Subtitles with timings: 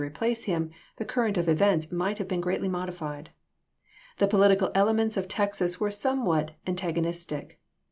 [0.01, 3.29] replace him, the current of events might have been greatly modified.
[4.17, 7.59] The political elements of Texas were somewhat antagonistic.